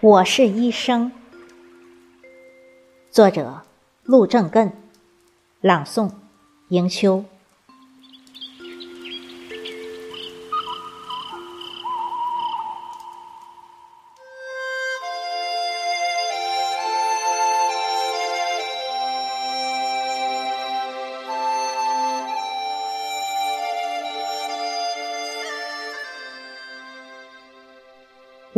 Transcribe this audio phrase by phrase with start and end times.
[0.00, 1.10] 我是医生。
[3.10, 3.62] 作者：
[4.04, 4.72] 陆正根，
[5.60, 6.12] 朗诵：
[6.68, 7.24] 迎秋。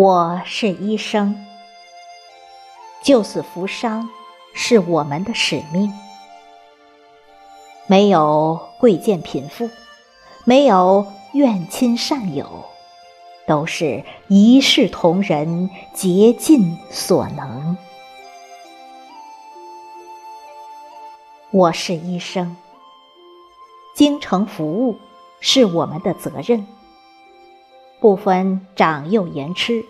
[0.00, 1.44] 我是医生，
[3.02, 4.08] 救死扶伤
[4.54, 5.92] 是我们的使命。
[7.88, 9.68] 没有贵贱贫富，
[10.44, 12.64] 没有怨亲善友，
[13.44, 17.76] 都是一视同仁，竭尽所能。
[21.50, 22.56] 我是医生，
[23.96, 24.96] 京城服务
[25.40, 26.64] 是我们的责任。
[28.00, 29.84] 不分长幼言痴，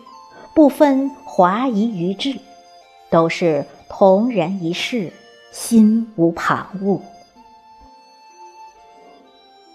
[0.55, 2.41] 不分华夷愚智，
[3.11, 5.12] 都是同人一世，
[5.53, 7.03] 心无旁骛。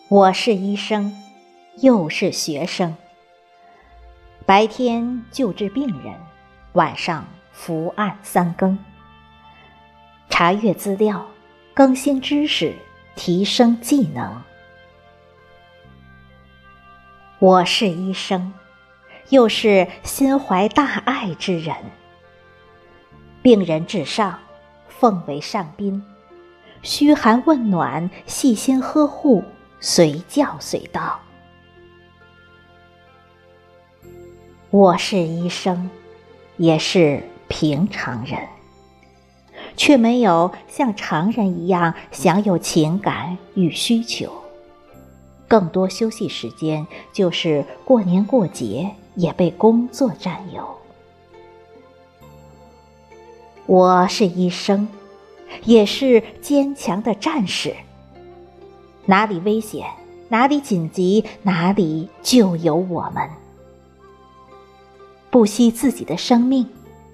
[0.09, 1.16] 我是医生，
[1.78, 2.95] 又是学生。
[4.47, 6.16] 白天救治病人，
[6.72, 8.80] 晚上伏案三更，
[10.31, 11.23] 查阅资料，
[11.75, 12.73] 更新知识，
[13.16, 14.42] 提升技能。
[17.44, 18.54] 我是医生，
[19.28, 21.76] 又是心怀大爱之人。
[23.42, 24.40] 病人至上，
[24.88, 26.02] 奉为上宾，
[26.84, 29.44] 嘘寒问暖，细心呵护，
[29.82, 31.20] 随叫随到。
[34.70, 35.90] 我是医生，
[36.56, 38.40] 也是平常人，
[39.76, 44.43] 却没有像常人一样享有情感与需求。
[45.48, 50.68] 更多休息时间，就是过年过节也被工作占有。
[53.66, 54.88] 我是医生，
[55.64, 57.76] 也是坚强的战士。
[59.06, 59.88] 哪里危险，
[60.30, 63.30] 哪里紧急，哪里就有我们。
[65.30, 66.68] 不惜自己的生命，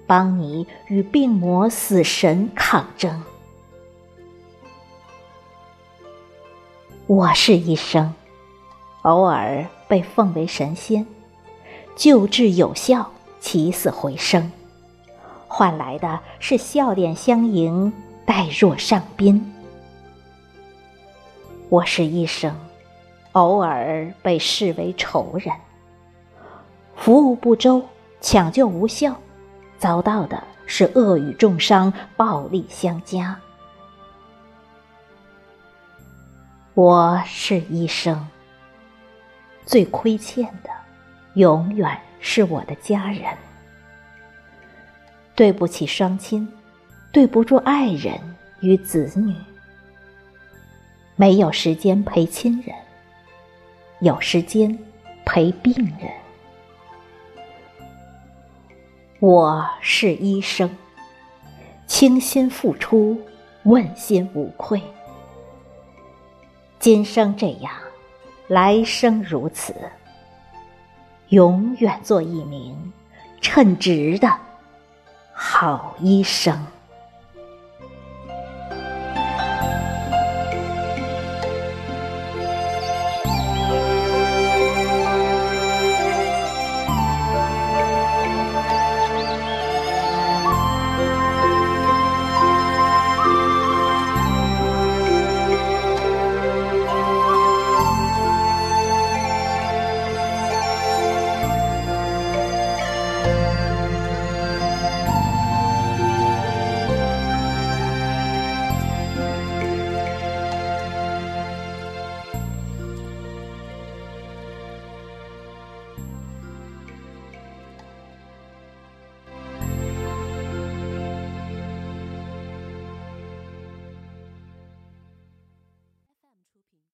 [0.06, 3.22] 帮你与病魔、死神抗争。
[7.06, 8.12] 我是医生。
[9.02, 11.06] 偶尔被奉为神仙，
[11.96, 14.52] 救治有效，起死回生，
[15.48, 17.90] 换来的是笑脸相迎，
[18.26, 19.54] 待若上宾。
[21.70, 22.54] 我是医生，
[23.32, 25.54] 偶尔被视为仇人，
[26.94, 27.82] 服务不周，
[28.20, 29.16] 抢救无效，
[29.78, 33.40] 遭到的是恶语重伤，暴力相加。
[36.74, 38.28] 我是医生。
[39.70, 40.70] 最亏欠的，
[41.34, 43.22] 永远是我的家人。
[45.36, 46.52] 对不起双亲，
[47.12, 48.18] 对不住爱人
[48.58, 49.32] 与子女。
[51.14, 52.74] 没有时间陪亲人，
[54.00, 54.76] 有时间
[55.24, 56.10] 陪病人。
[59.20, 60.68] 我是医生，
[61.86, 63.16] 倾心付出，
[63.62, 64.82] 问心无愧。
[66.80, 67.72] 今生这样。
[68.50, 69.72] 来生如此，
[71.28, 72.92] 永远做一名
[73.40, 74.28] 称职的
[75.32, 76.60] 好医生。